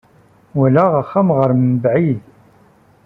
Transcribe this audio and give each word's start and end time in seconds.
Walaɣ 0.57 0.91
axxam 1.01 1.29
ɣer 1.37 1.49
mebɛid. 1.55 2.21